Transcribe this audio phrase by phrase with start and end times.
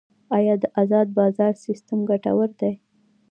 [0.37, 2.73] آیا د ازاد بازار سیستم ګټور دی؟